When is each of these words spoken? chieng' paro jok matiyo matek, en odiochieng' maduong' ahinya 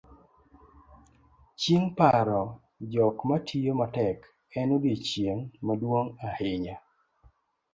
chieng' 1.59 1.91
paro 1.97 2.43
jok 2.91 3.17
matiyo 3.29 3.71
matek, 3.79 4.19
en 4.59 4.69
odiochieng' 4.75 5.45
maduong' 5.65 6.13
ahinya 6.27 6.75